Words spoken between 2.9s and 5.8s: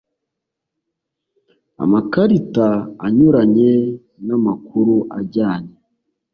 anyuranye n amakuru ajyanye